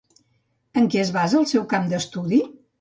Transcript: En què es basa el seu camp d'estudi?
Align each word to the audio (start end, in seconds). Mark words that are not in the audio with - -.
En 0.81 0.89
què 0.95 1.03
es 1.03 1.13
basa 1.19 1.39
el 1.43 1.47
seu 1.53 1.69
camp 1.77 1.89
d'estudi? 1.95 2.45